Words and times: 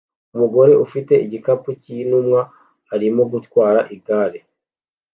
Umugore 0.35 0.73
ufite 0.85 1.13
igikapu 1.25 1.69
cyintumwa 1.81 2.41
arimo 2.93 3.21
gutwara 3.31 3.79
igare 3.95 4.39